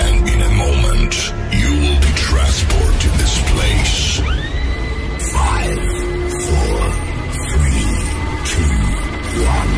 [0.00, 1.14] And in a moment,
[1.52, 4.20] you will be transported to this place.
[5.34, 5.78] Five,
[6.46, 6.76] four,
[7.46, 7.84] three,
[8.50, 8.74] two,
[9.44, 9.72] one.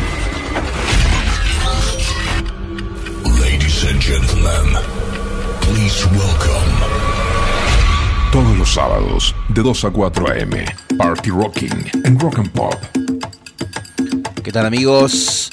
[3.41, 4.65] Ladies and gentlemen,
[5.61, 6.71] please welcome.
[8.31, 10.65] Todos los sábados, de 2 a 4 a.m.,
[10.97, 12.75] Party Rocking en Rock and Pop.
[14.43, 15.51] ¿Qué tal amigos?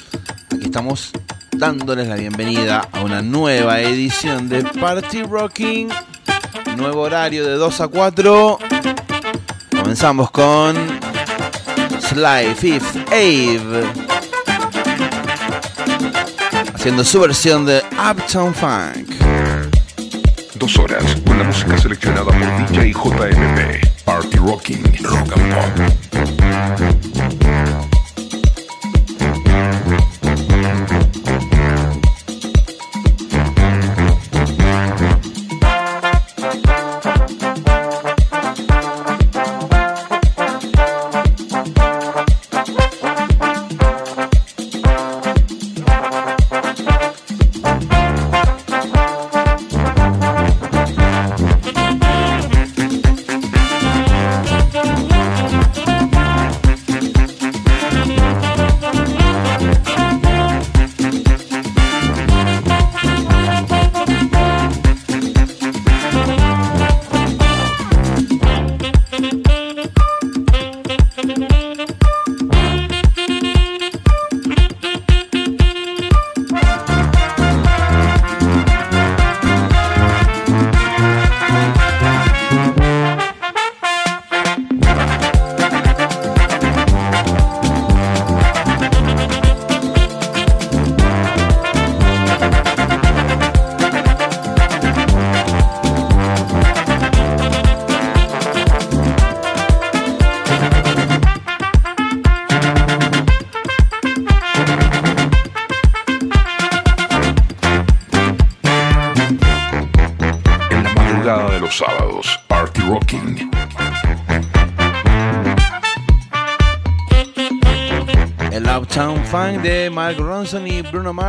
[0.53, 1.11] Aquí estamos
[1.59, 5.89] dándoles la bienvenida a una nueva edición de Party Rocking.
[6.77, 8.59] Nuevo horario de 2 a 4.
[9.77, 10.77] Comenzamos con
[11.99, 13.83] Sly Fifth Ave.
[16.73, 19.09] Haciendo su versión de Uptown Funk.
[20.55, 24.05] Dos horas con la música seleccionada por DJ JMP.
[24.05, 26.98] Party Rocking, Rock and Pop.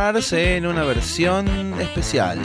[0.09, 1.47] En una versión
[1.79, 2.39] especial.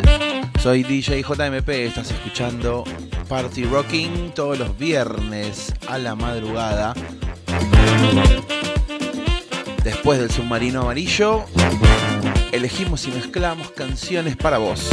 [0.60, 2.84] Soy DJ JMP, estás escuchando
[3.30, 6.92] Party Rocking todos los viernes a la madrugada.
[9.82, 11.46] Después del submarino amarillo,
[12.52, 14.90] elegimos y mezclamos canciones para vos.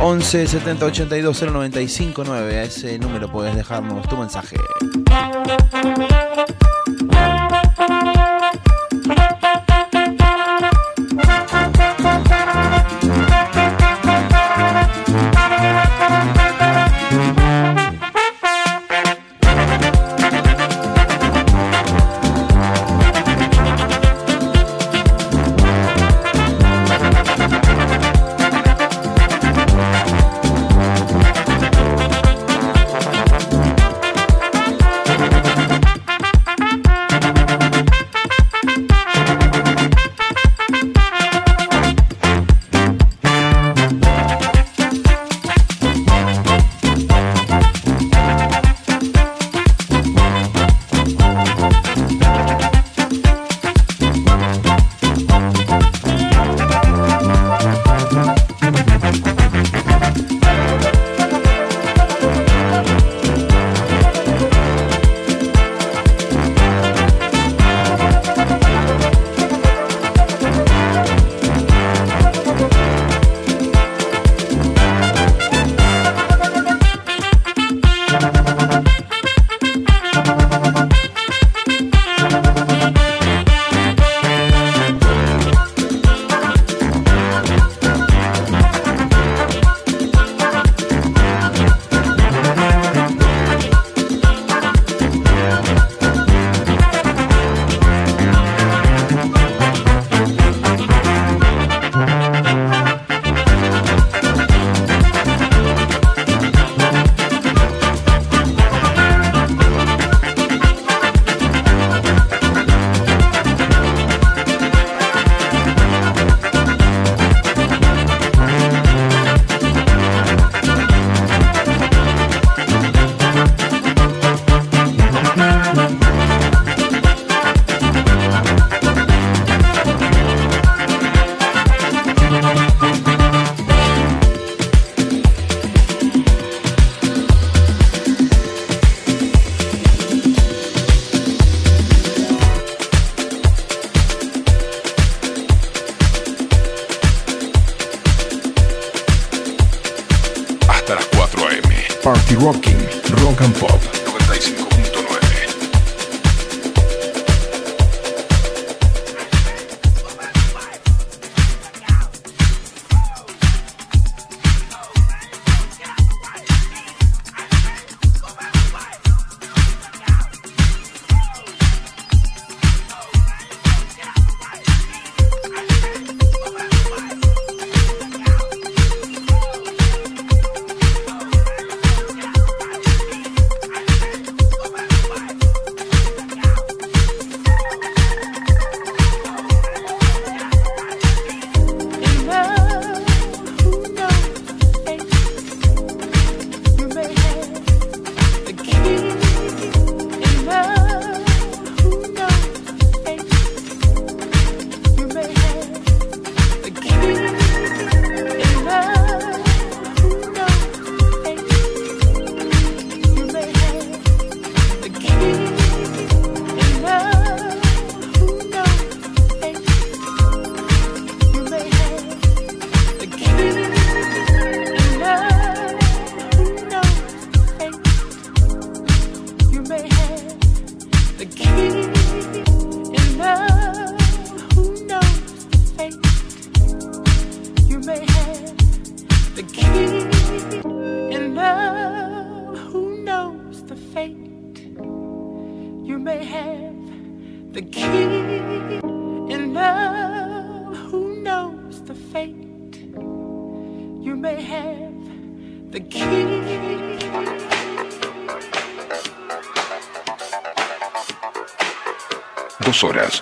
[0.00, 2.58] 11 70 82 095 9.
[2.58, 4.56] A ese número puedes dejarnos tu mensaje.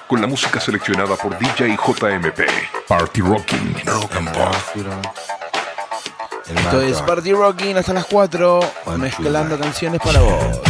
[0.06, 2.40] Con la música seleccionada por DJ JMP.
[2.86, 3.74] Party Rocking.
[3.84, 4.54] Rock and Pop.
[6.48, 8.60] Esto es Party Rocking hasta las 4,
[8.98, 10.65] mezclando canciones para vos.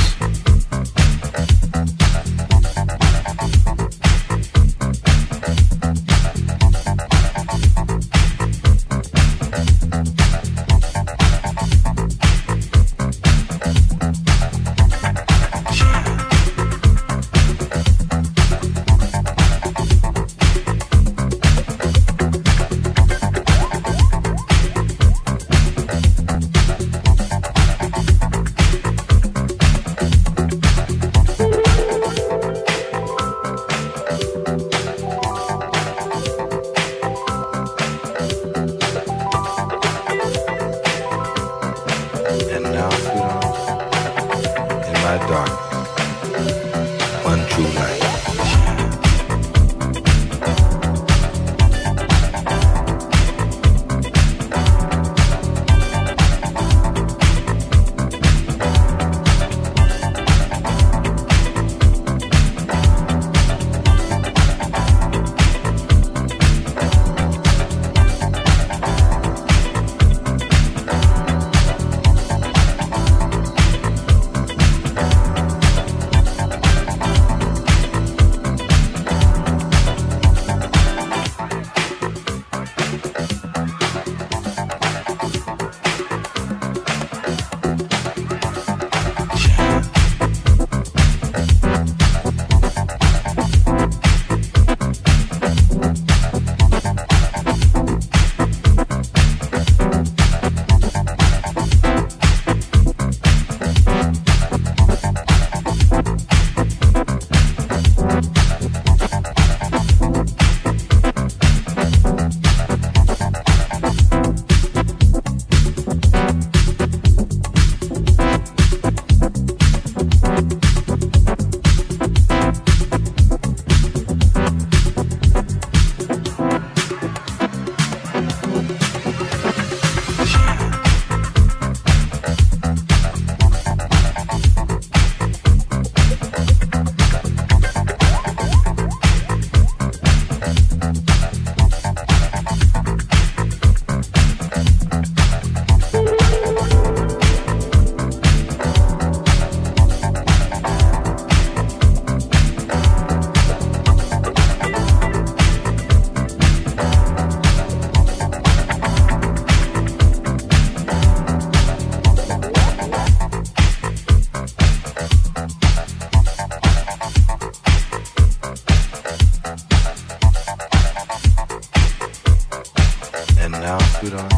[173.67, 174.31] now Sudon,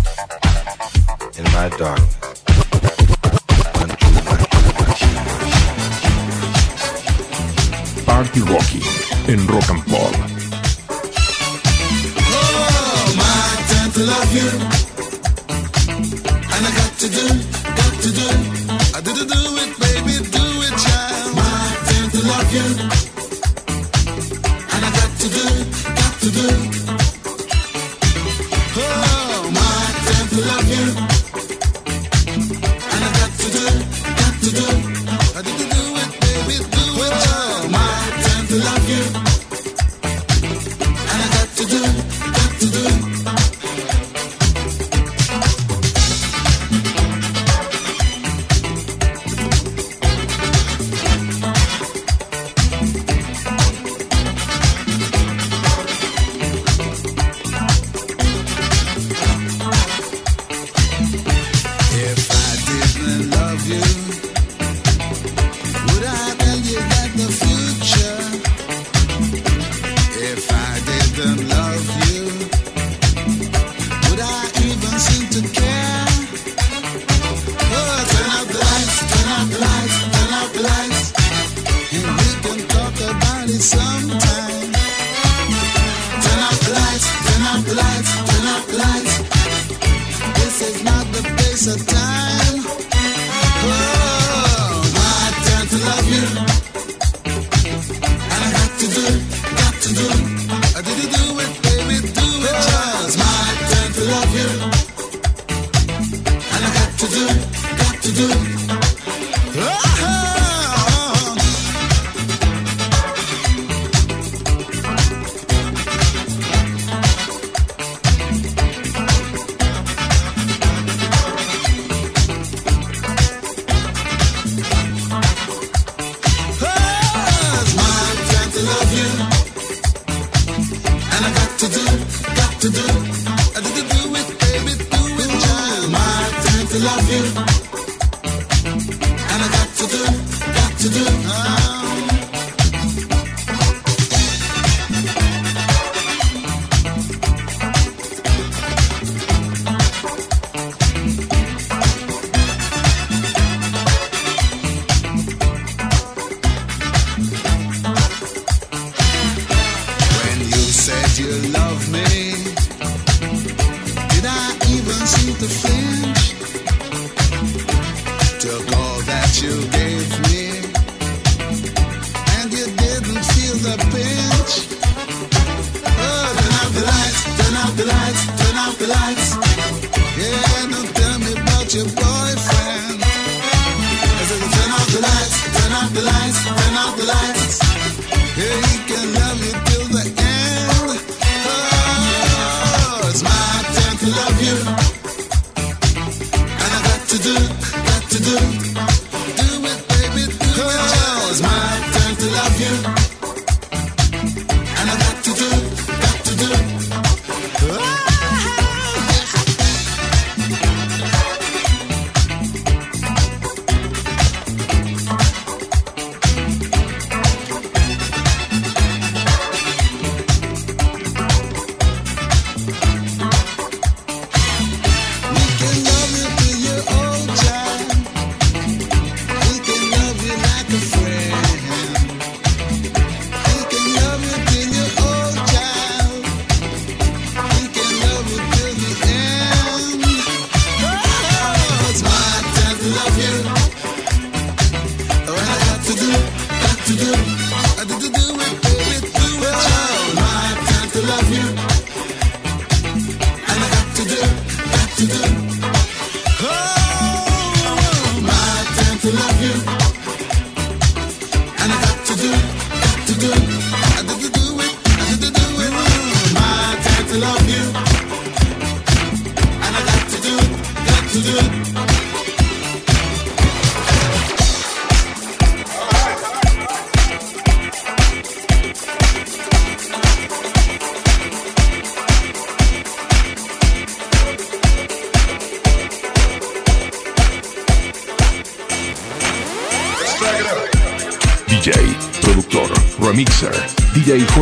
[1.39, 2.15] in my darkness.
[8.07, 8.83] Party Rocky
[9.31, 10.15] in Rock and Pop.
[12.33, 14.49] Oh, my time to love you,
[16.55, 17.58] and I got to do.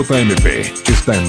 [0.06, 1.28] KMP está en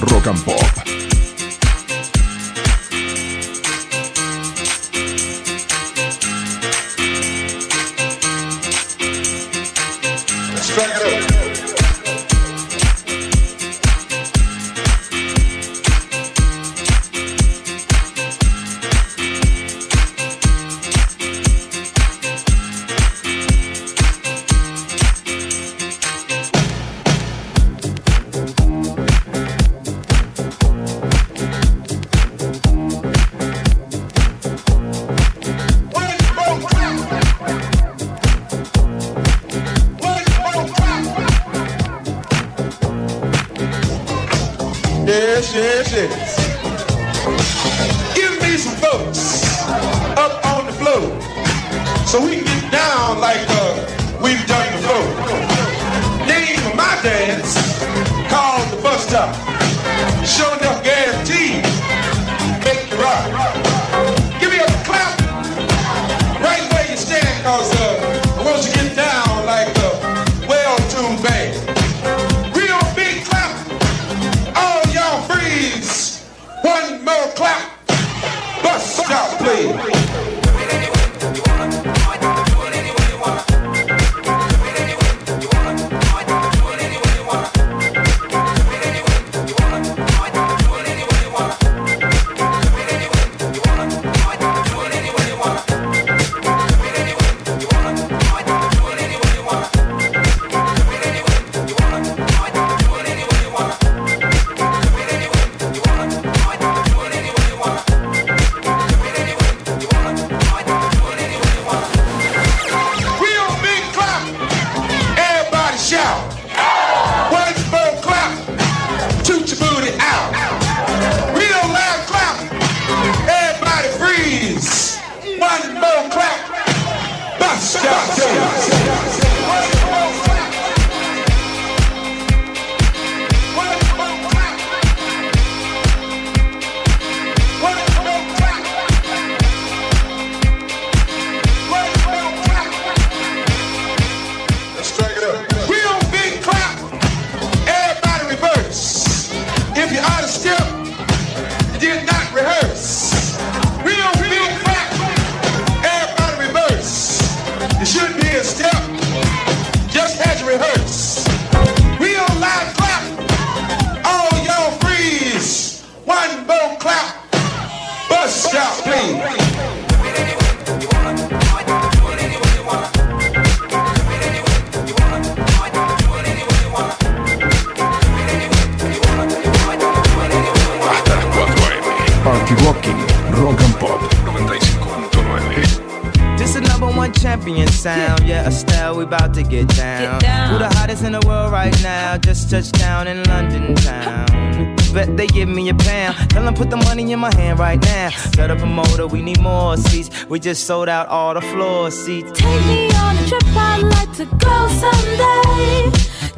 [197.18, 198.10] in my hand right now.
[198.32, 200.10] Tell the promoter we need more seats.
[200.30, 202.32] We just sold out all the floor seats.
[202.40, 205.92] Take me on a trip, I'd like to go someday.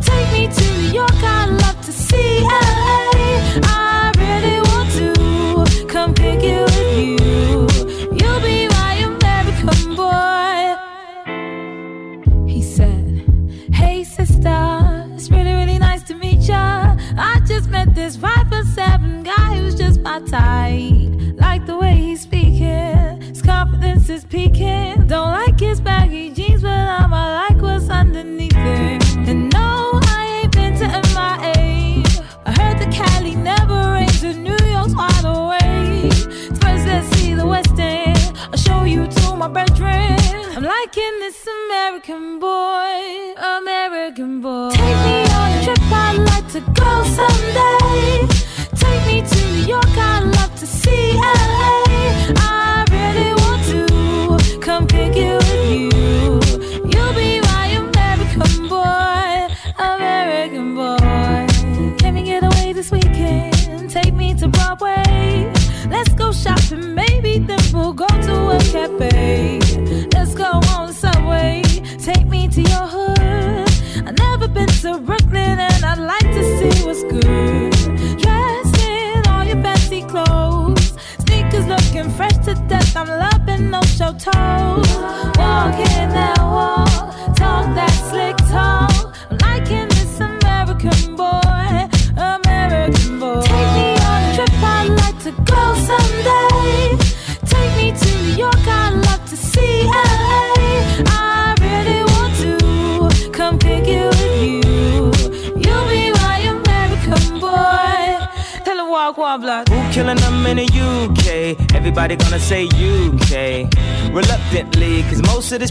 [0.09, 2.78] Take me to New York, I'd love to see LA.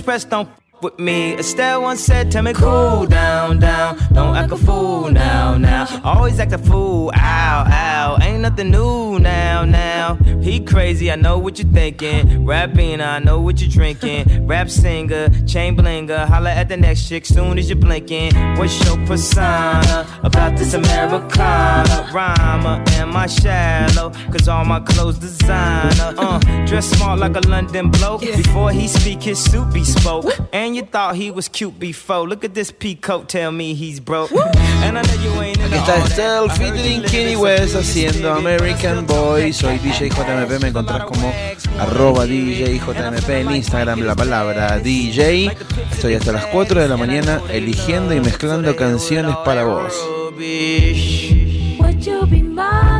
[0.08, 1.36] don't f with me.
[1.36, 3.98] Estelle once said, Tell me, cool down, down.
[4.12, 5.86] Don't act a fool now, now.
[6.02, 8.16] Always act a fool, ow, ow.
[8.22, 10.14] Ain't nothing new now, now.
[10.40, 12.46] He crazy, I know what you're thinking.
[12.46, 14.46] Rapping, I know what you're drinking.
[14.46, 16.26] Rap singer, chain blinger.
[16.26, 18.34] Holla at the next chick soon as you're blinking.
[18.56, 20.06] What's your persona?
[20.38, 24.10] about this Americana Rhymer am I shallow?
[24.30, 28.36] Cause all my clothes designer uh, Dress small like a London bloke yeah.
[28.36, 32.44] Before he speak his suit be spoke And you thought he was cute before Look
[32.44, 36.48] at this peacoat tell me he's broke And I know you ain't Aquí está Estelle
[36.50, 39.52] featuring Kenny West haciendo American Boy.
[39.52, 41.30] Soy DJ JMP, me encontrás como
[41.78, 45.54] arroba DJ JMP en Instagram, la palabra DJ.
[45.92, 49.92] Estoy hasta las 4 de la mañana eligiendo y mezclando canciones para vos.
[50.38, 52.97] Would you be my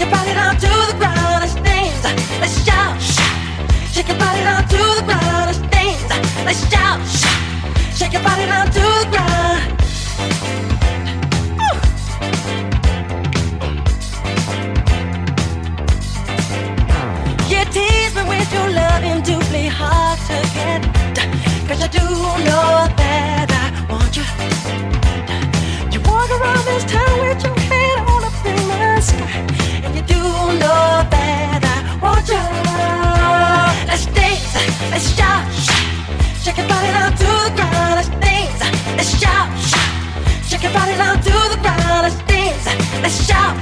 [0.00, 1.40] shake your body down to the ground.
[1.40, 2.04] Let's dance,
[2.40, 3.00] let's shout.
[3.92, 4.40] Shake your body
[4.96, 5.46] the ground.
[5.46, 6.08] Let's dance.
[6.46, 7.00] Let's shout.
[7.94, 8.46] Shake your body
[8.80, 9.60] the ground.
[17.50, 18.68] You tease me with your
[19.66, 20.36] hard to
[21.82, 22.06] I do
[22.48, 24.24] know that I want you.
[25.92, 27.09] You walk around this town
[34.90, 35.44] let's shout.
[36.42, 37.94] Shake your body down to the ground.
[37.98, 38.60] Let's dance,
[38.96, 39.48] let's shout.
[40.48, 42.02] Shake your body down to the ground.
[42.04, 42.66] Let's dance,
[43.02, 43.56] let's shout.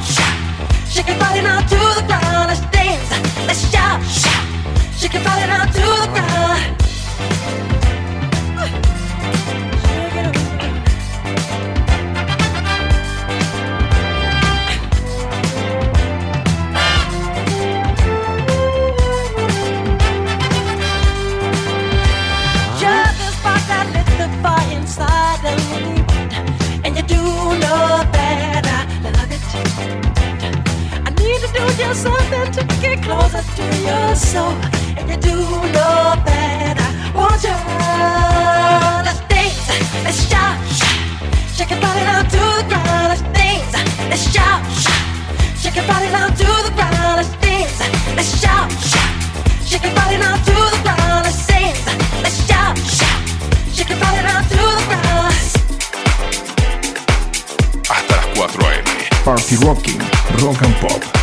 [0.89, 2.49] Shake your body down to the ground.
[2.51, 3.11] Let's dance,
[3.47, 4.01] let's shout.
[4.99, 6.28] Shake your body down to the ground.
[31.99, 34.55] Something to get closer to your soul.
[34.97, 35.37] And you do
[35.75, 37.59] know that I want you.
[39.07, 39.67] Let's dance,
[40.07, 40.57] let's shout.
[41.57, 43.09] Shake your body down to the ground.
[43.11, 43.75] Let's dance,
[44.11, 44.63] let's shout.
[45.59, 47.19] Shake your body down to the ground.
[47.19, 47.79] Let's dance,
[48.15, 48.71] let's shout.
[49.67, 51.23] Shake your body down to the ground.
[51.27, 51.83] Let's dance,
[52.23, 52.79] let's shout.
[53.75, 55.35] Shake your body down to the ground.
[57.91, 58.87] Hasta las 4 AM.
[59.25, 60.01] Party Rocking,
[60.41, 61.18] Rock and Pop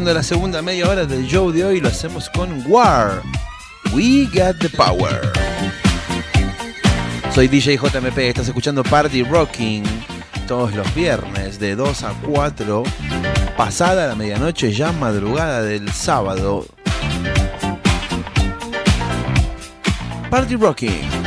[0.00, 3.20] abriendo la segunda media hora del show de hoy, lo hacemos con War.
[3.92, 5.30] We Got the Power.
[7.34, 9.84] Soy DJ JMP, estás escuchando Party Rocking
[10.48, 12.82] todos los viernes de 2 a 4,
[13.58, 16.64] pasada la medianoche, ya madrugada del sábado.
[20.30, 21.19] Party Rocking.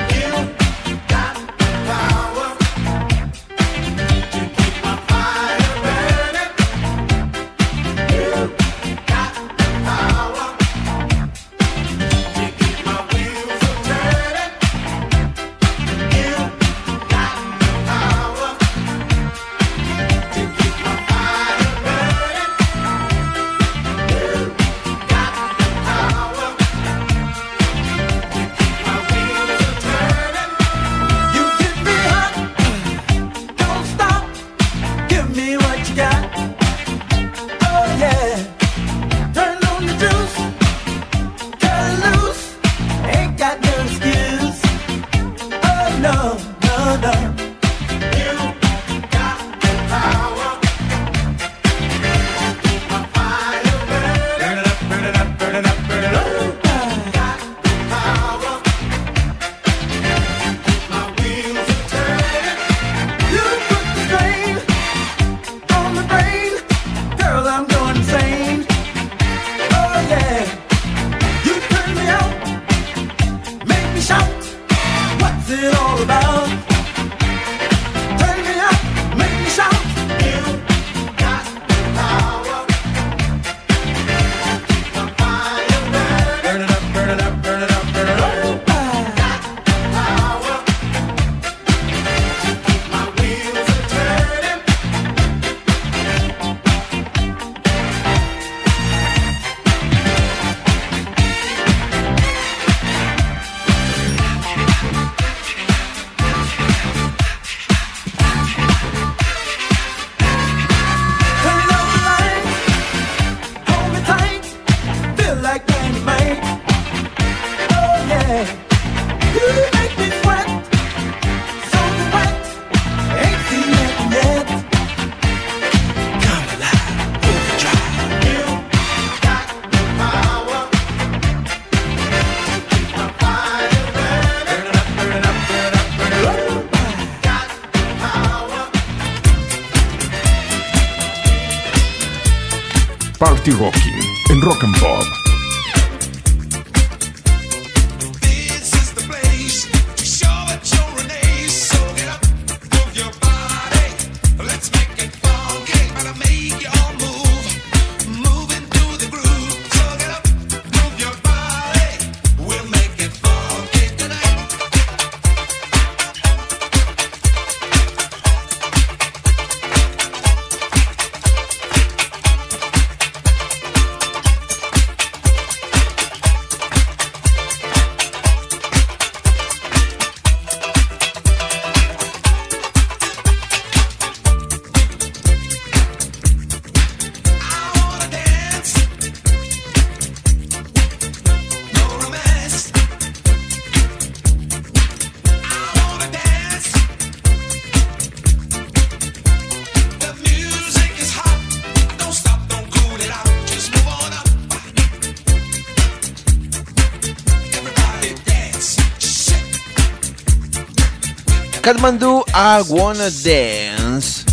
[211.63, 214.25] Kathmandu, I Wanna Dance.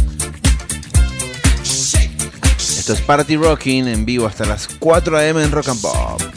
[2.58, 6.29] Esto es Party Rocking en vivo hasta las 4 am en Rock and Pop.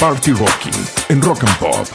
[0.00, 0.72] Party Rocking
[1.10, 1.86] en Rock and Pop.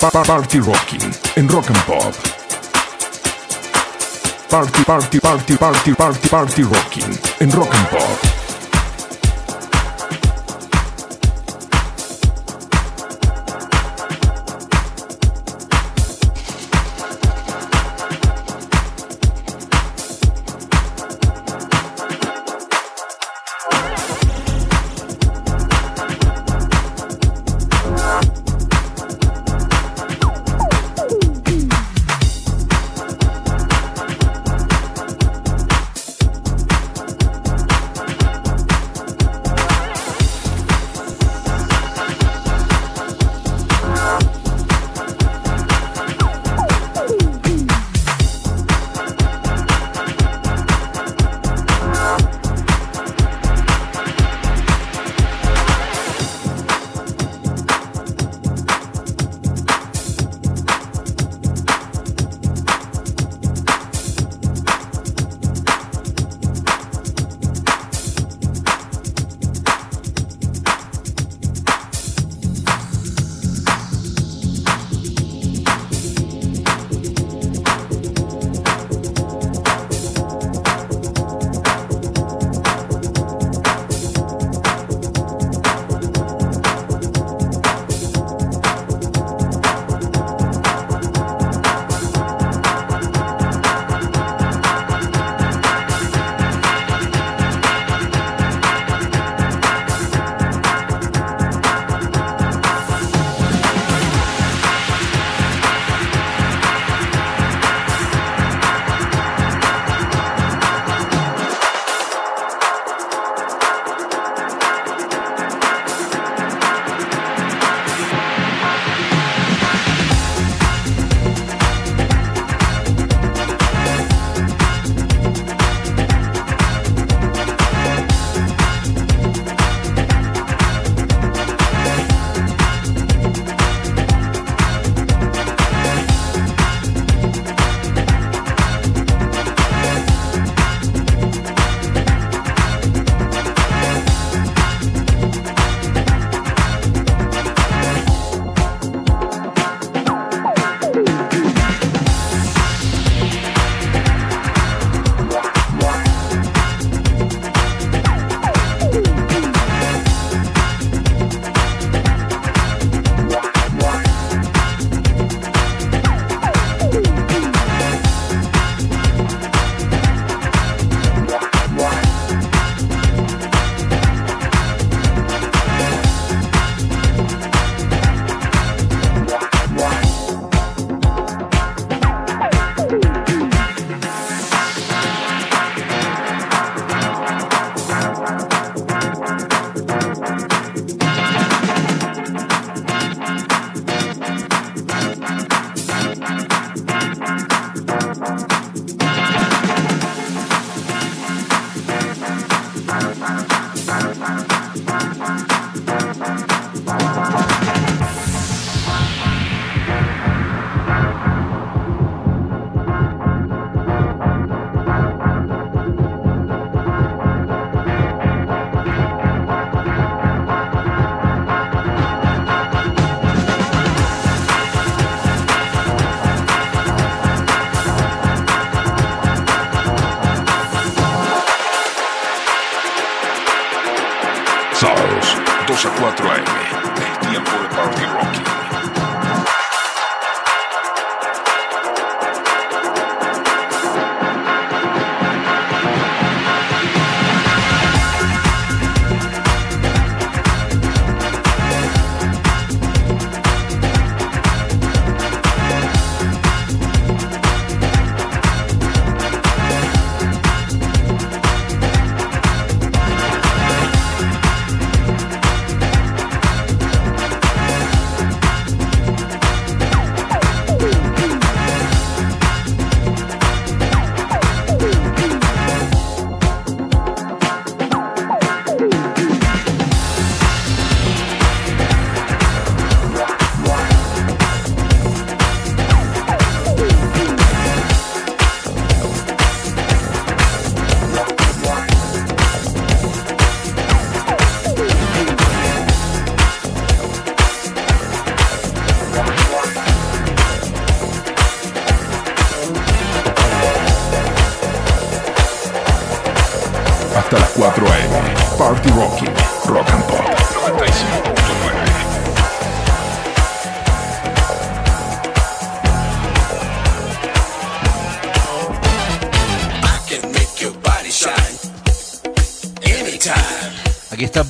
[0.00, 1.02] Papa party Rocking
[1.36, 2.14] en Rock and Pop.
[4.48, 8.37] Party, party, party, party, party, party rocking en Rock and Pop.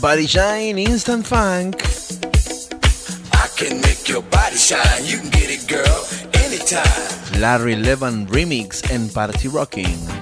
[0.09, 1.83] Body Shine Instant Funk.
[3.35, 7.39] I can make your body shine, you can get it, girl, anytime.
[7.39, 10.18] Larry Levan Remix and Party Rocking.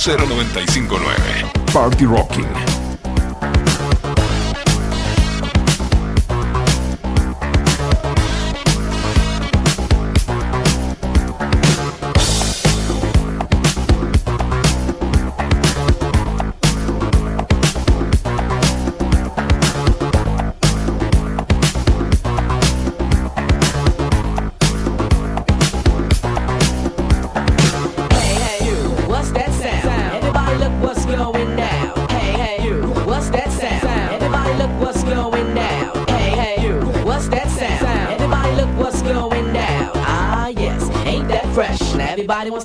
[0.00, 1.50] 0959.
[1.66, 2.79] Party Rocking.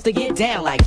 [0.06, 0.85] to get down like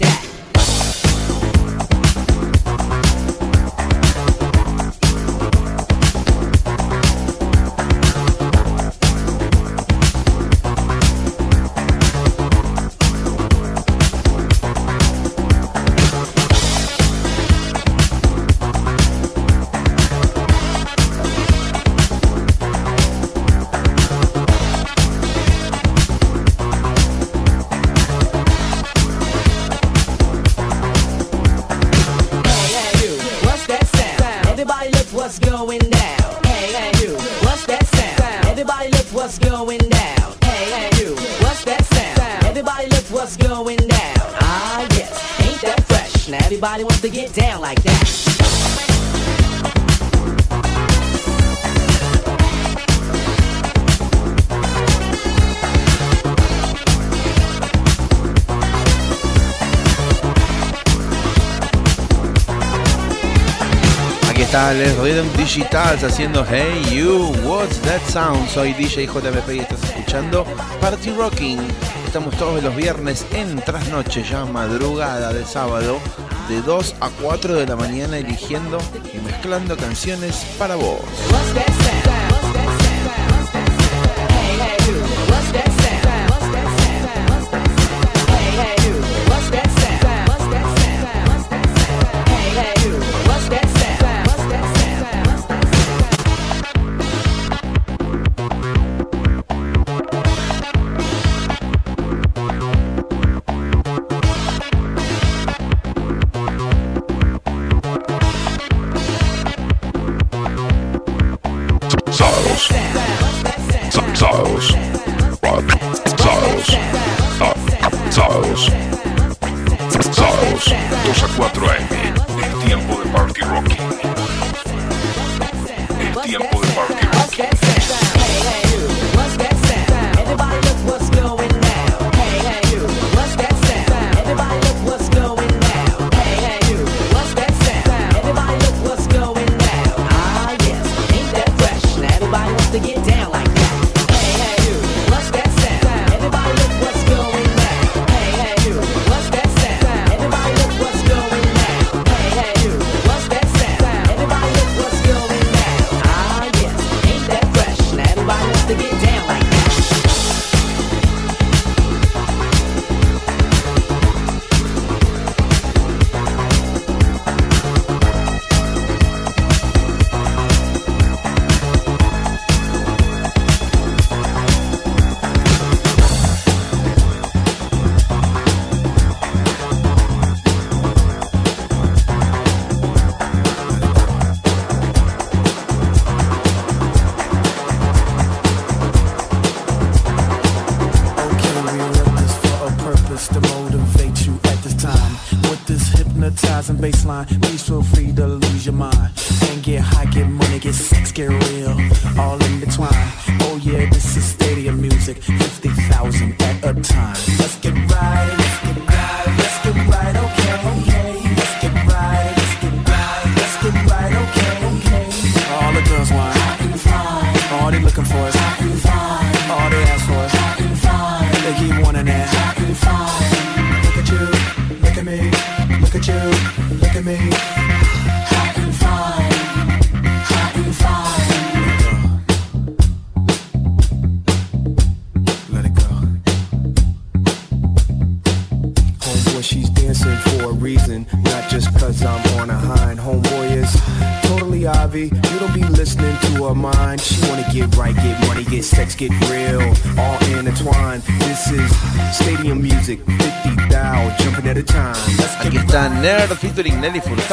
[65.37, 68.47] Digitals haciendo Hey You, What's That Sound?
[68.49, 70.45] Soy DJ JMP y estás escuchando
[70.81, 71.59] Party Rocking.
[72.05, 75.99] Estamos todos los viernes en trasnoche, ya madrugada de sábado,
[76.47, 78.79] de 2 a 4 de la mañana eligiendo
[79.13, 80.99] y mezclando canciones para vos.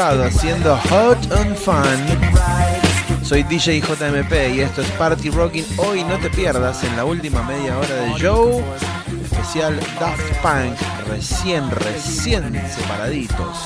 [0.06, 1.84] Haciendo Hot and Fun.
[3.24, 5.66] Soy DJ JMP y esto es Party Rocking.
[5.78, 8.62] Hoy no te pierdas en la última media hora de show.
[9.24, 10.78] Especial Daft Punk,
[11.08, 13.58] recién, recién separaditos.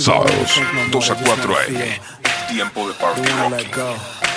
[0.00, 2.00] Sábados, 2 a 4 a.m.
[2.48, 4.29] Tiempo de Party Rock.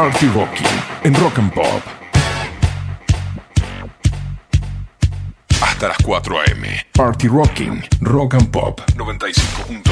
[0.00, 0.66] Party Rocking
[1.04, 1.82] en Rock and Pop.
[5.60, 6.86] Hasta las 4 a.m.
[6.94, 9.82] Party Rocking, Rock and Pop 95.9.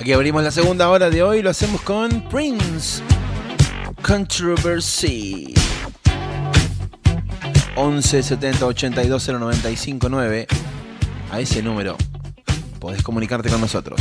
[0.00, 3.02] Aquí abrimos la segunda hora de hoy, lo hacemos con Prince
[4.00, 5.52] Controversy.
[7.76, 10.46] 11 70 82 095 9.
[11.32, 11.98] A ese número
[12.80, 14.00] podés comunicarte con nosotros.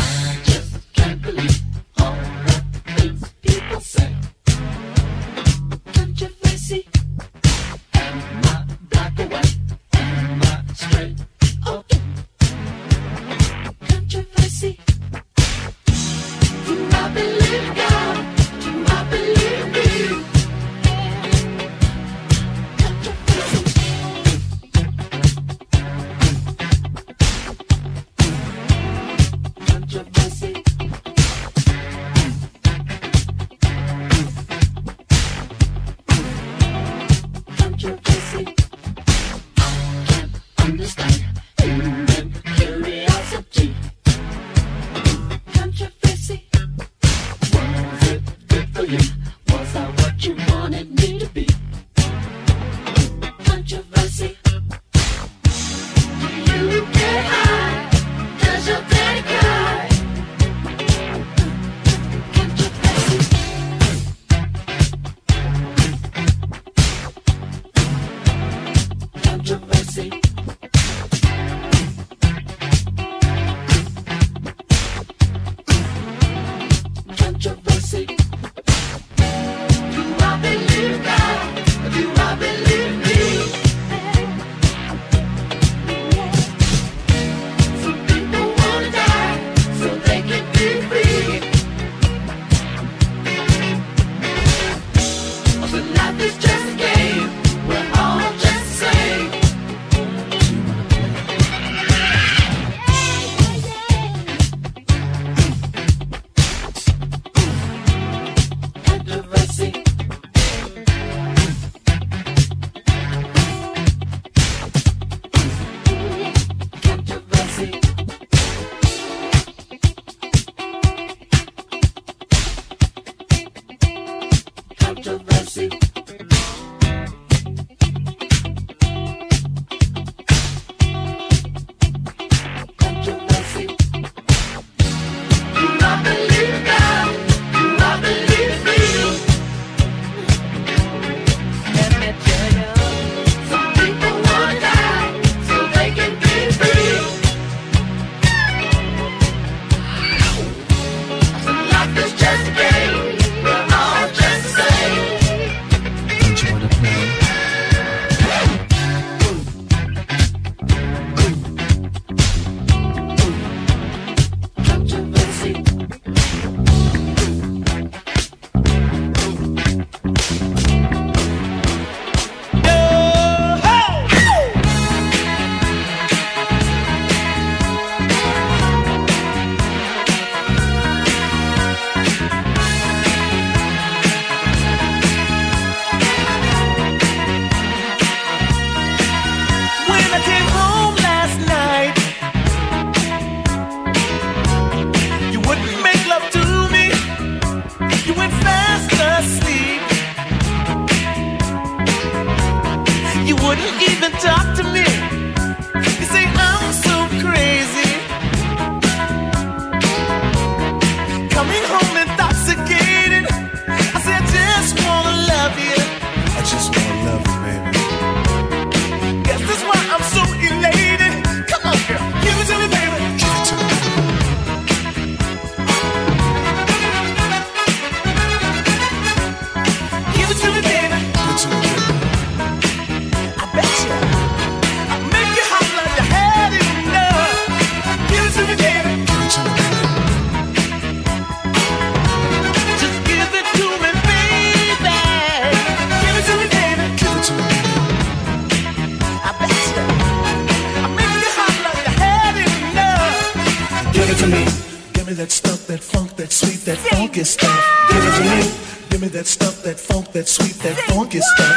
[260.21, 261.50] that sweet, that funk is stuff.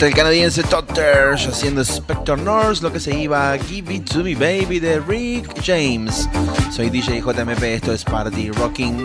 [0.00, 4.78] El canadiense Totters haciendo Spector North, lo que se iba Give It To Me Baby
[4.78, 6.28] de Rick James.
[6.70, 9.04] Soy DJ JMP, esto es Party Rocking.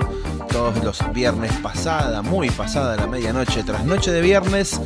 [0.50, 4.80] Todos los viernes pasada, muy pasada la medianoche, tras noche de viernes,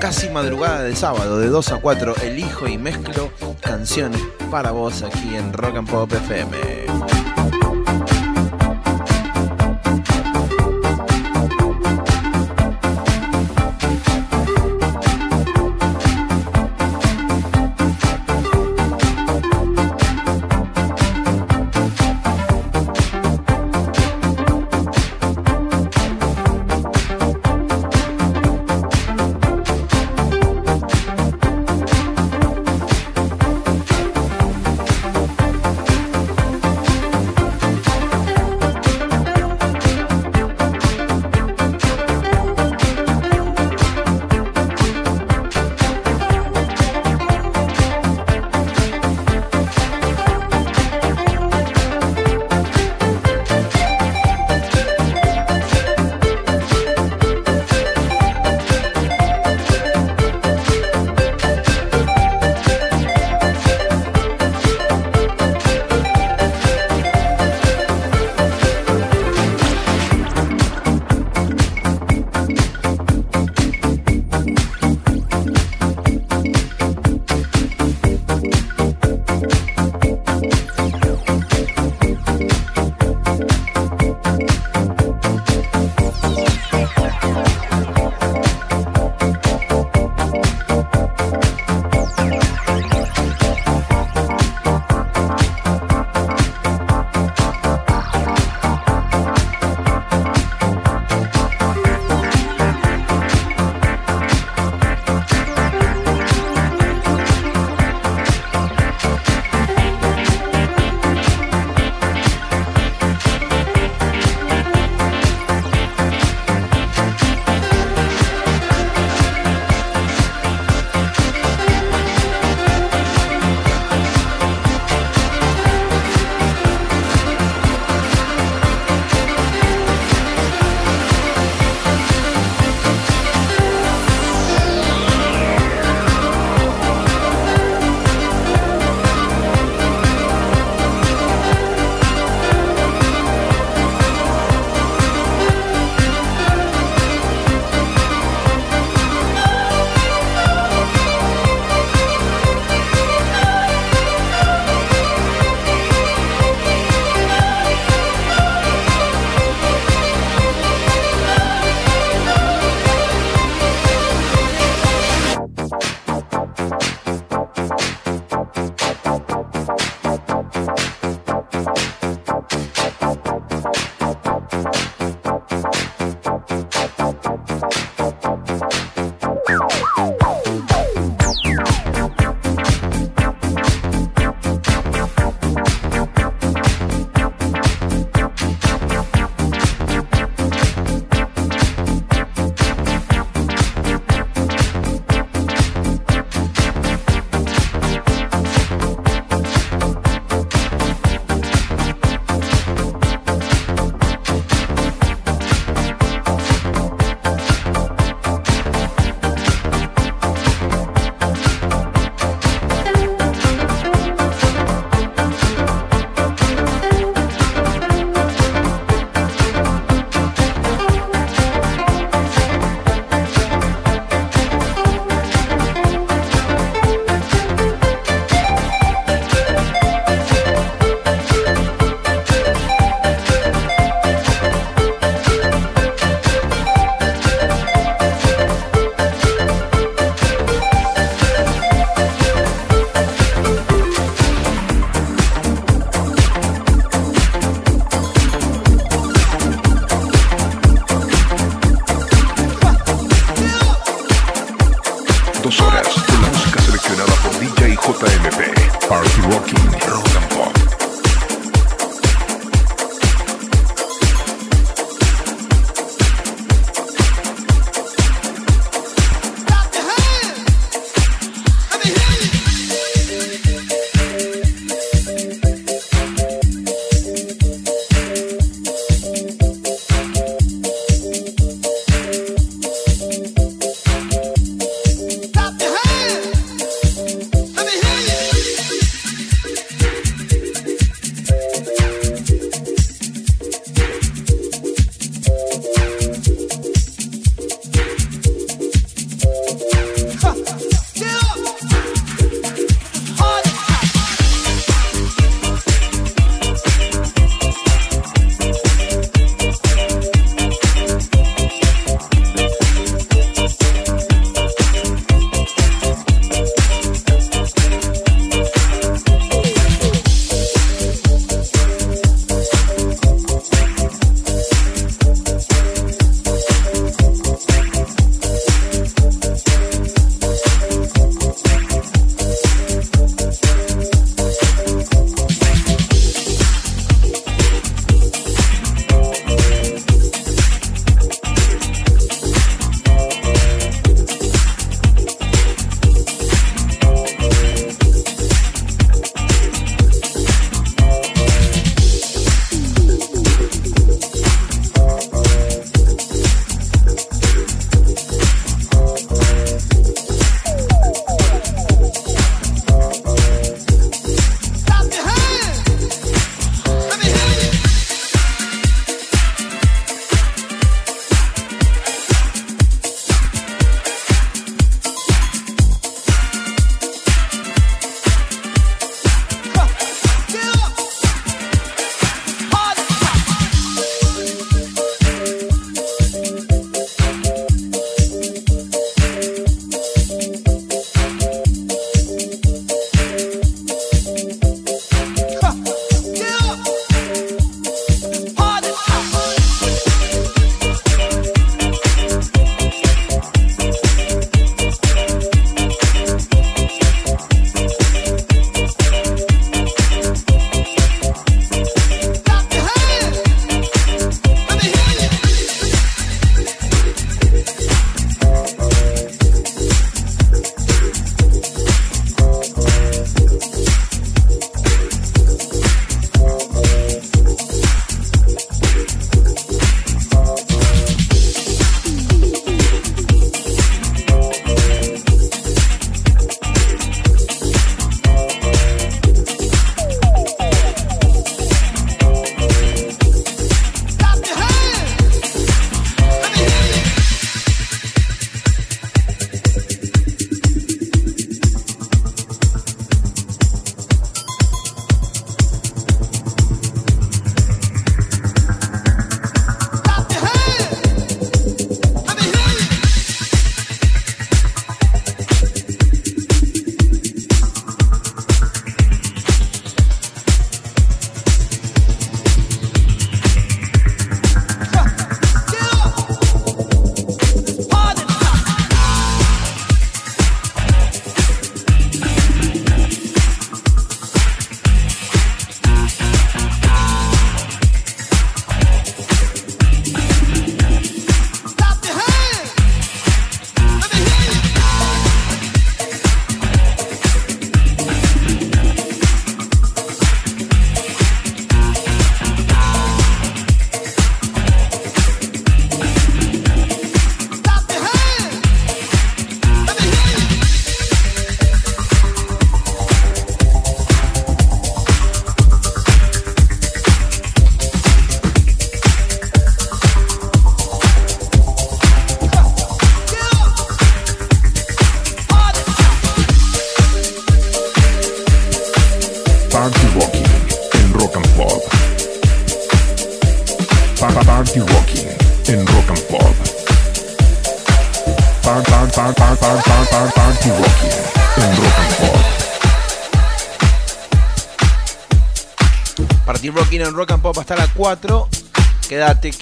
[0.00, 3.30] casi madrugada de sábado, de 2 a 4, elijo y mezclo
[3.62, 6.83] canciones para vos aquí en Rock and Pop FM.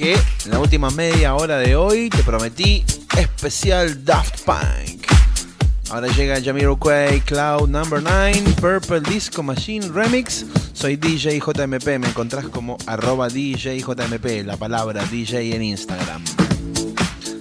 [0.03, 2.85] Que en la última media hora de hoy te prometí
[3.16, 5.07] especial Daft Punk.
[5.91, 10.45] Ahora llega Jamiroquai Cloud Number 9, Purple Disco Machine Remix.
[10.73, 13.81] Soy DJ JMP, me encontrás como arroba DJ
[14.45, 16.24] la palabra DJ en Instagram.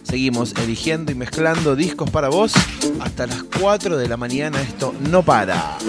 [0.04, 2.54] Seguimos eligiendo y mezclando discos para vos
[3.00, 4.62] hasta las 4 de la mañana.
[4.62, 5.80] Esto no para.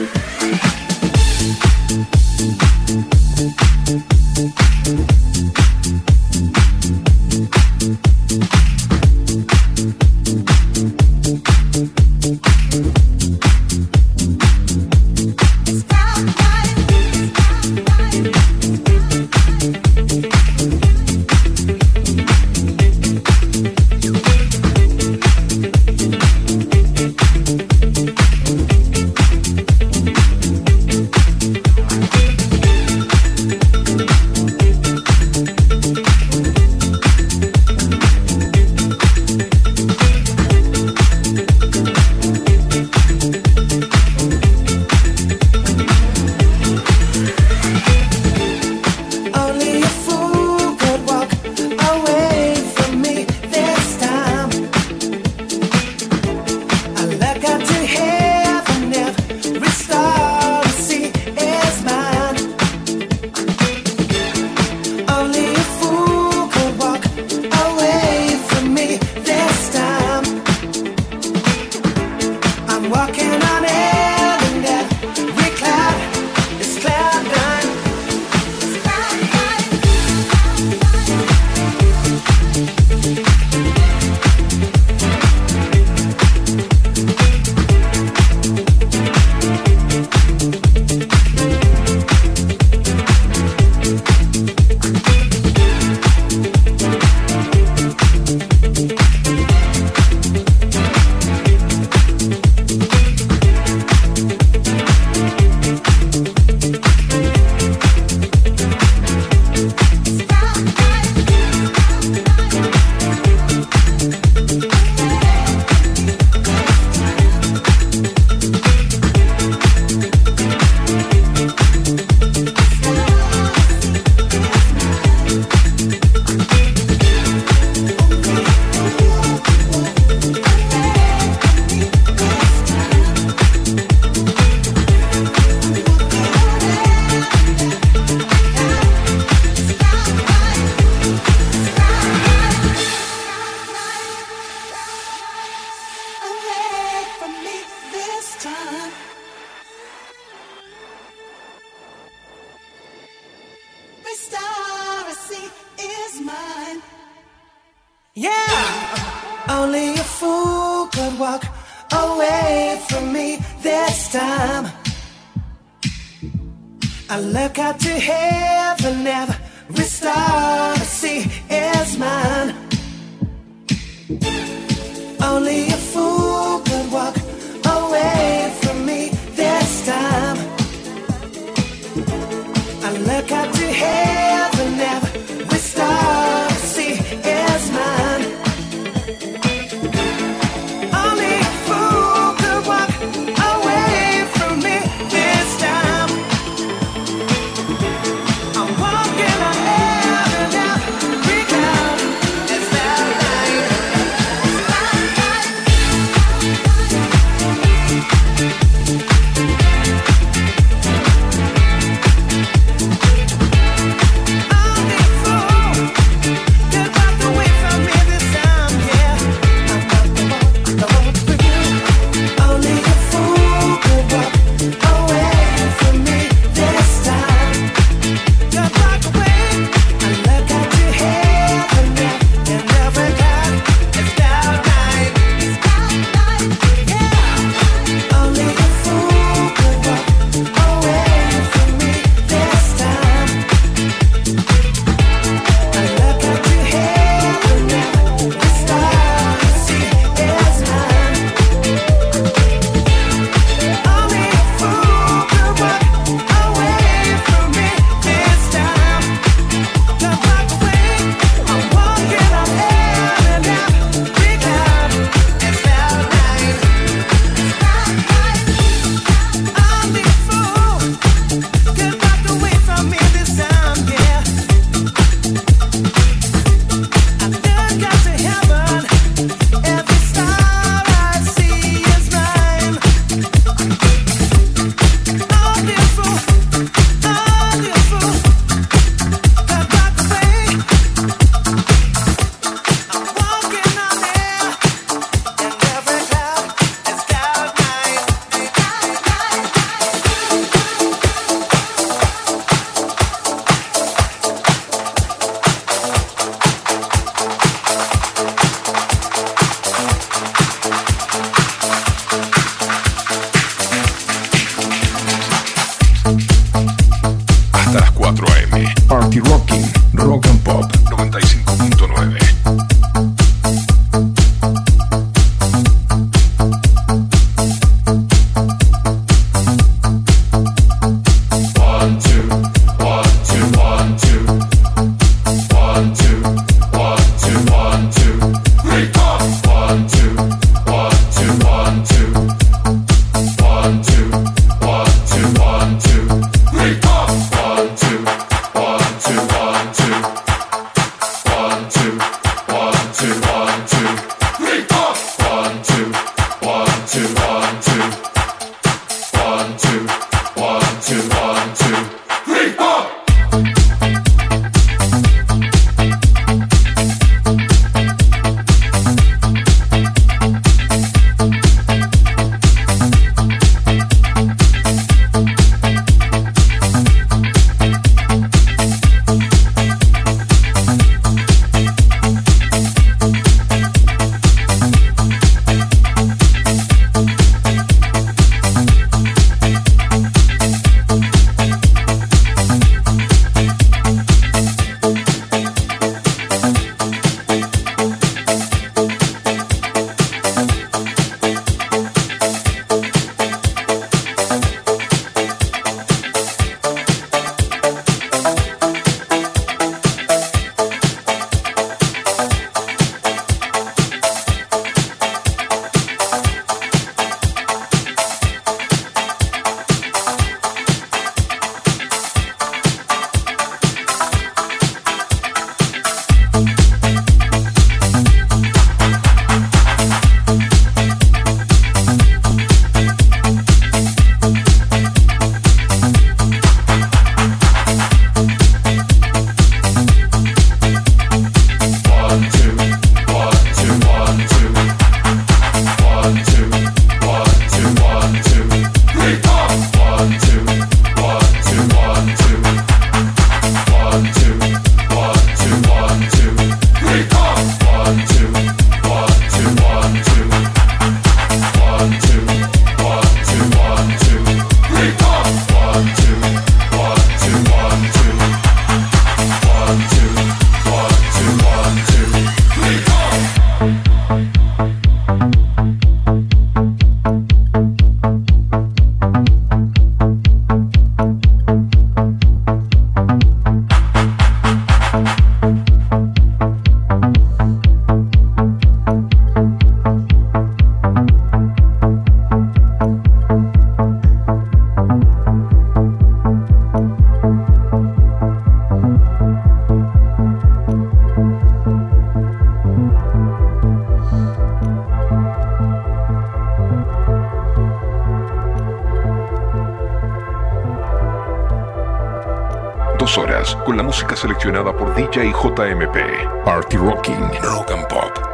[513.92, 515.98] Música seleccionada por DJ JMP.
[516.46, 518.31] Party Rocking, Rock and Pop.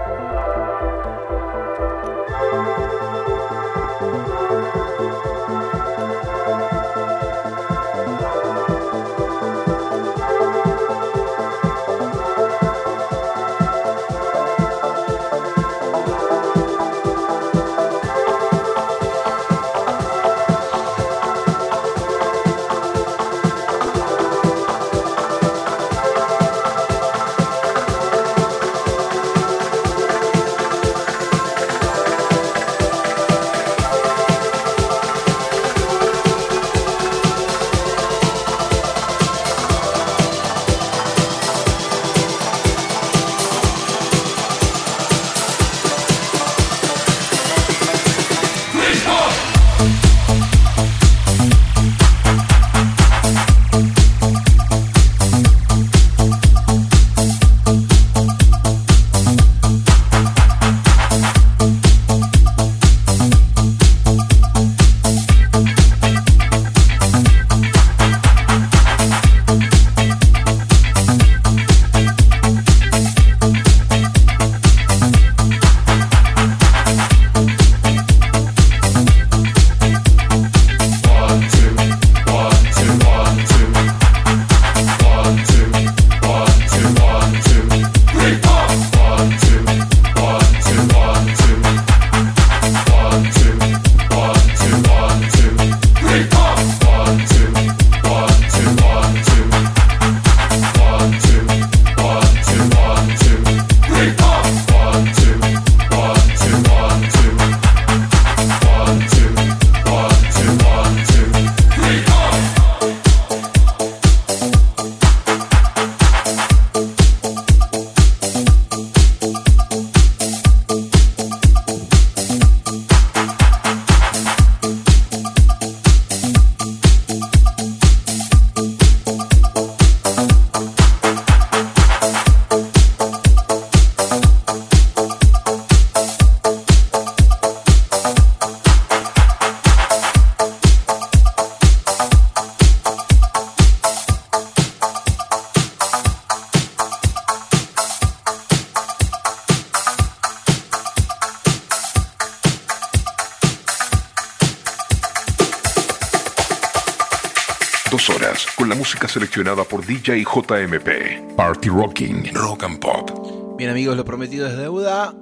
[159.39, 161.37] Seleccionada por DJ JMP.
[161.37, 163.57] Party Rocking, Rock and Pop.
[163.57, 165.15] Bien amigos, lo prometido es deuda.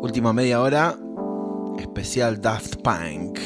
[0.00, 0.96] Última media hora.
[1.78, 3.38] Especial Daft Punk.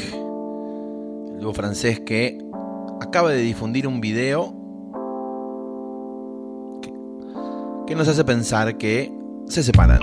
[1.32, 2.39] El dúo francés que
[3.01, 4.55] acaba de difundir un video
[6.81, 6.93] que,
[7.89, 9.12] que nos hace pensar que
[9.48, 10.01] se separan.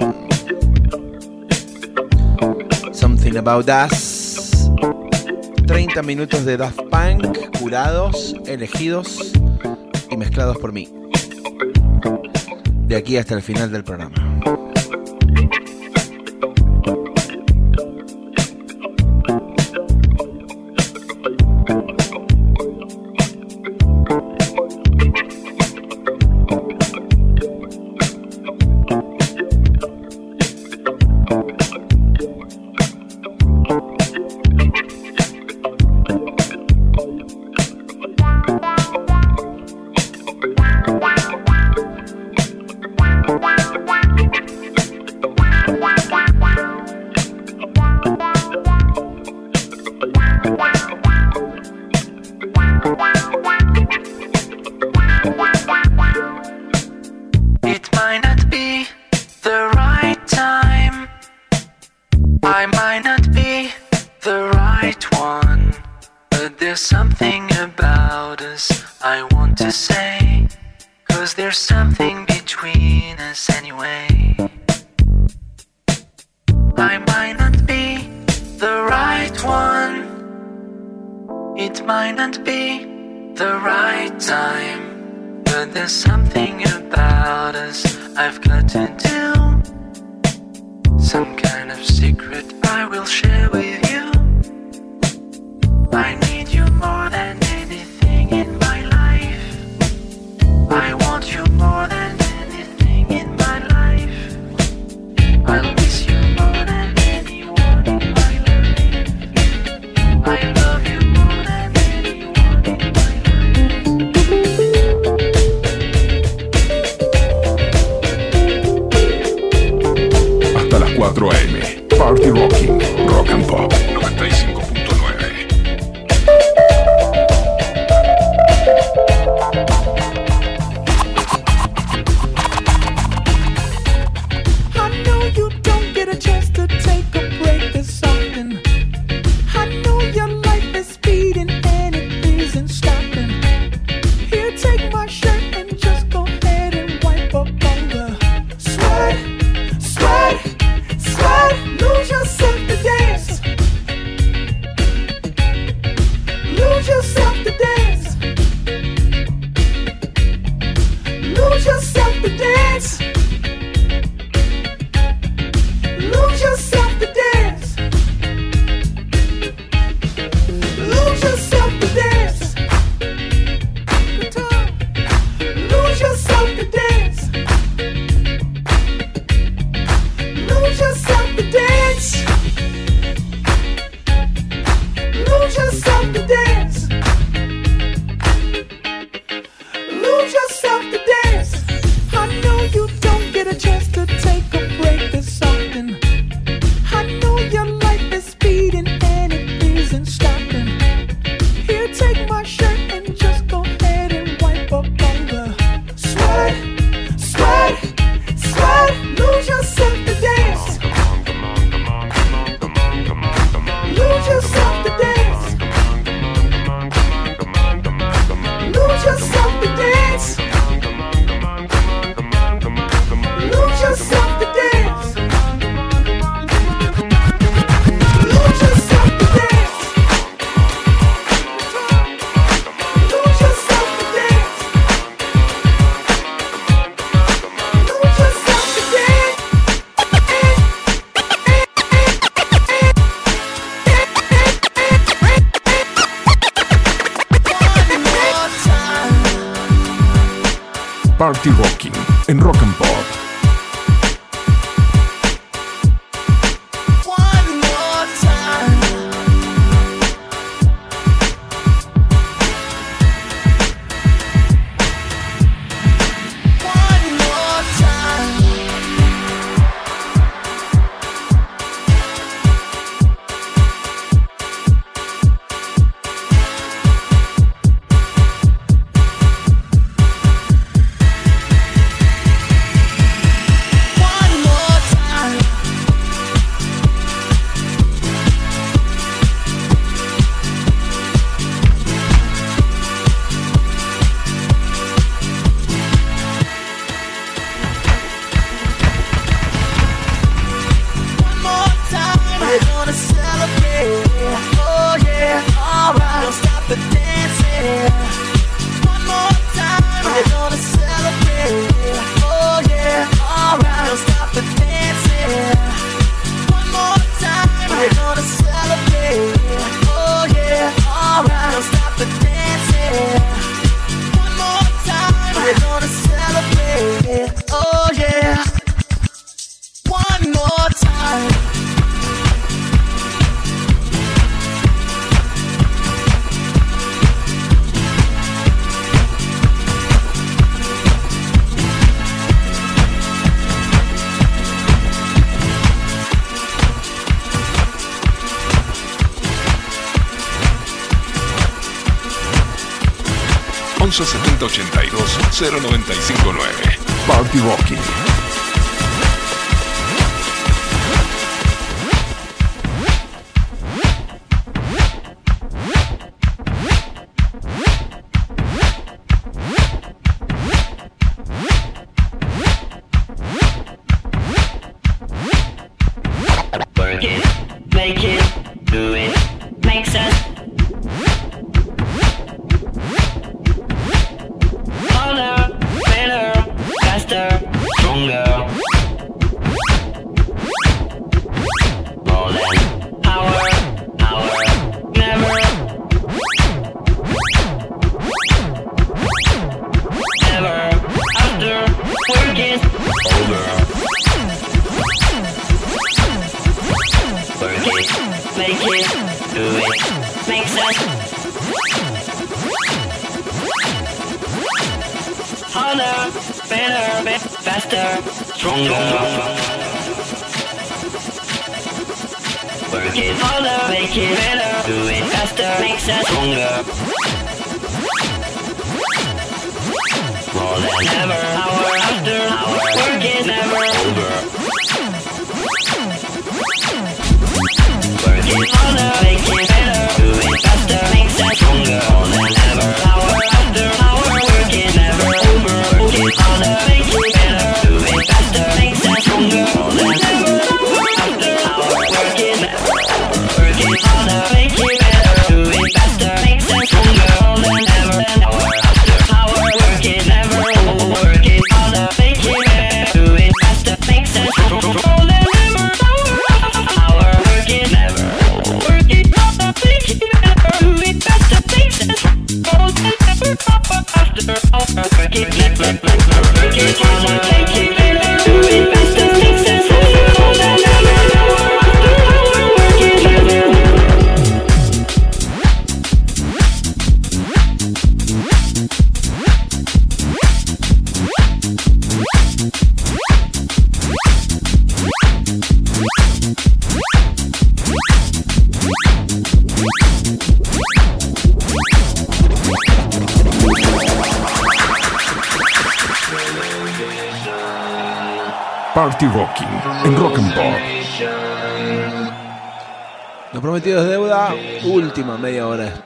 [2.92, 4.70] Something About Us.
[5.68, 9.34] 30 minutos de Daft Punk curados, elegidos
[10.10, 10.90] y mezclados por mí.
[12.88, 14.31] De aquí hasta el final del programa.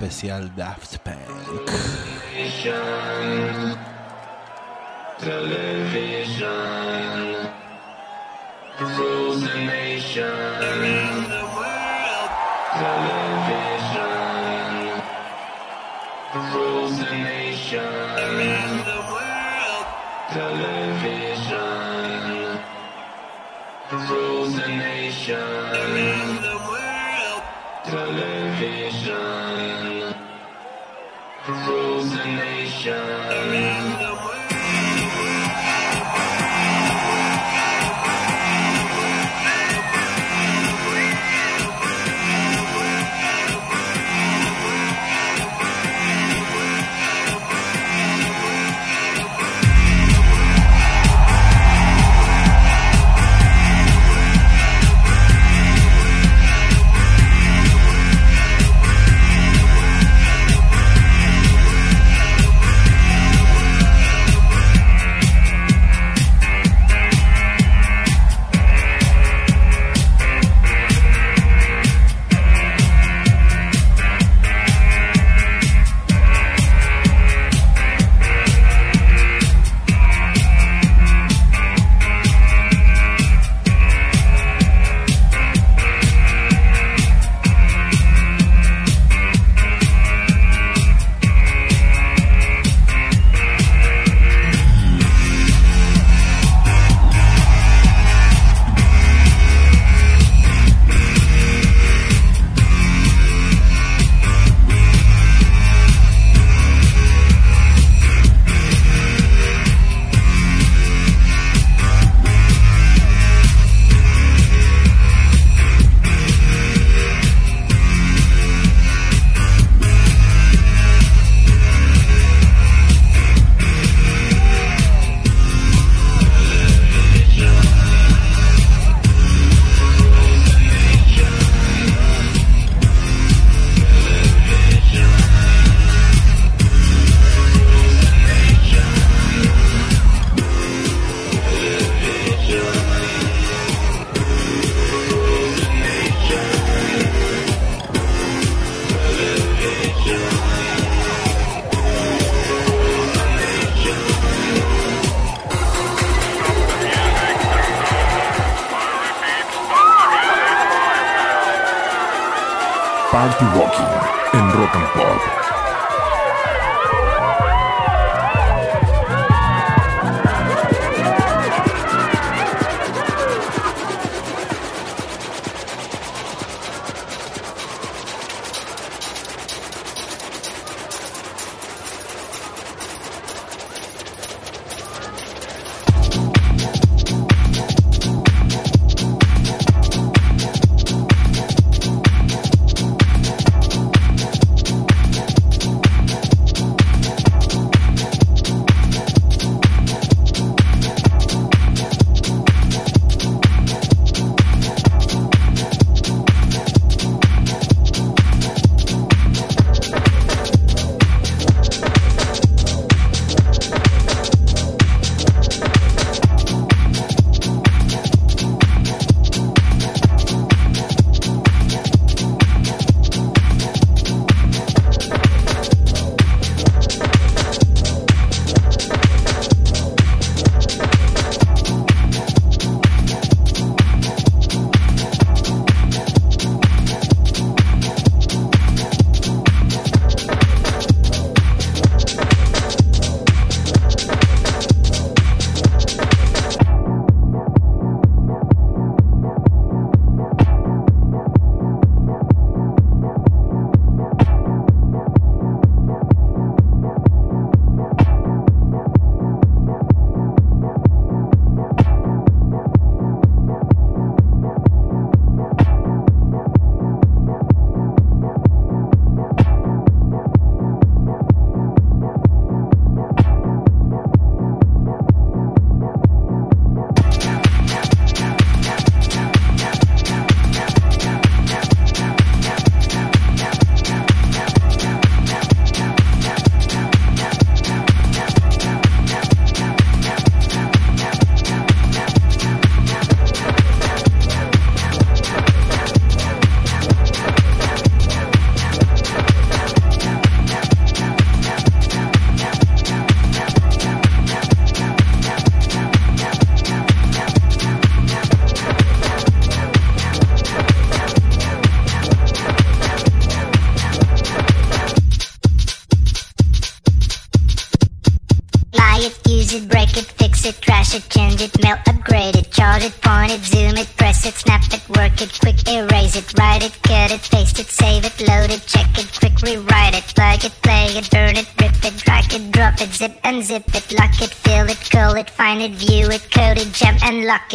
[0.05, 0.84] Especial Daft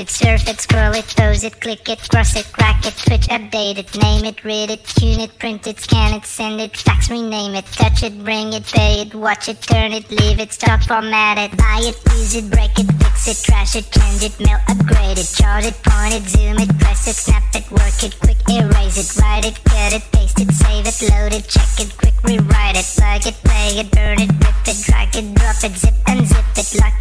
[0.01, 3.77] it, surf it, scroll it, pose it, click it, cross it, crack it, switch, update
[3.77, 7.55] it, name it, read it, tune it, print it, scan it, send it, fax, rename
[7.55, 11.37] it, touch it, bring it, pay it, watch it, turn it, leave it, stop, format
[11.37, 15.19] it, buy it, use it, break it, fix it, trash it, change it, mail, upgrade
[15.19, 18.97] it, chart it, point it, zoom it, press it, snap it, work it, quick erase
[18.97, 22.77] it, write it, cut it, paste it, save it, load it, check it, quick rewrite
[22.77, 26.30] it, plug it, play it, burn it, rip it, drag it, drop it, zip unzip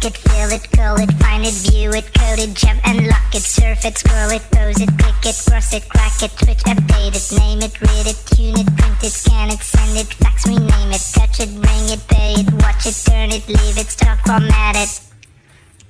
[0.04, 3.42] it, lock it, curl it, find it, view it, code it, jump and lock it,
[3.42, 7.38] surf it, scroll it, pose it, click it, cross it, crack it, switch, update it,
[7.38, 11.02] name it, read it, tune it, print it, scan it, send it, fax, rename it,
[11.12, 15.00] touch it, bring it, pay it, watch it, turn it, leave it, stop, format it.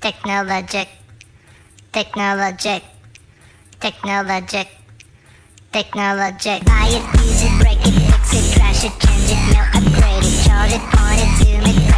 [0.01, 0.89] Technologic,
[1.93, 2.83] technologic,
[3.81, 4.69] technologic,
[5.73, 6.65] technologic.
[6.65, 10.45] Buy it, use it, break it, fix it, trash it, change it, mail, upgrade it,
[10.45, 11.90] chart it, point it, zoom it,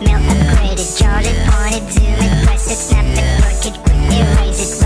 [0.00, 3.74] mail, upgrade it, chart it, point it, zoom it, press it, snap it, work it,
[3.82, 4.77] quick erase it,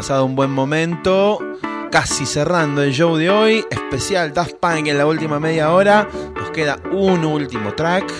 [0.00, 1.38] pasado un buen momento.
[1.92, 3.66] Casi cerrando el show de hoy.
[3.70, 6.08] Especial Daft Punk en la última media hora.
[6.34, 8.10] Nos queda un último track.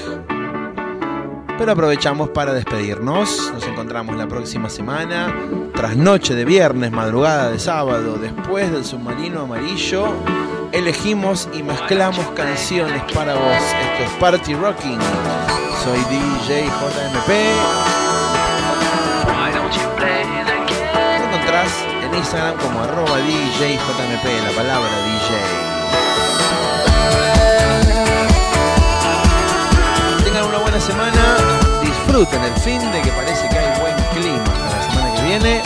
[1.56, 3.50] Pero aprovechamos para despedirnos.
[3.54, 5.34] Nos encontramos la próxima semana.
[5.74, 10.12] Tras noche de viernes, madrugada de sábado, después del submarino amarillo.
[10.72, 13.56] elegimos y mezclamos canciones para vos.
[13.56, 14.98] Esto es Party Rocking.
[15.82, 17.99] Soy DJ JMP.
[22.10, 25.28] En Instagram como arroba DJJMP, la palabra DJ.
[30.24, 31.36] Tengan una buena semana,
[31.82, 35.62] disfruten el fin de que parece que hay buen clima para la semana que viene.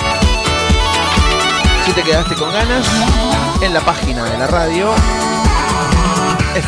[1.84, 2.86] Si te quedaste con ganas,
[3.60, 4.92] en la página de la radio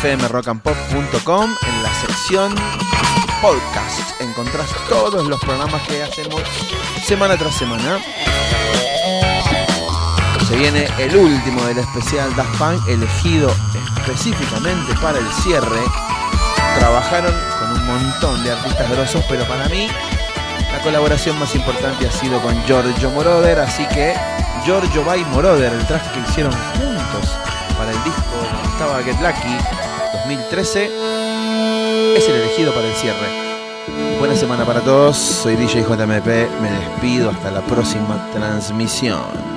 [0.01, 2.55] fmrockandpop.com en la sección
[3.41, 6.41] podcast encontrás todos los programas que hacemos
[7.05, 7.99] semana tras semana.
[10.47, 13.53] Se viene el último del especial Daft Punk elegido
[13.97, 15.81] específicamente para el cierre.
[16.79, 19.89] Trabajaron con un montón de artistas grosos, pero para mí
[20.71, 24.13] la colaboración más importante ha sido con Giorgio Moroder, así que
[24.63, 27.29] Giorgio by Moroder, el traje que hicieron juntos
[27.77, 28.21] para el disco
[28.71, 29.57] estaba Get Lucky
[30.13, 30.85] 2013,
[32.15, 34.17] es el elegido para el cierre.
[34.17, 36.25] Buena semana para todos, soy DJ JMP,
[36.61, 39.56] me despido hasta la próxima transmisión.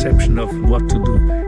[0.00, 1.39] Preconception of what to do.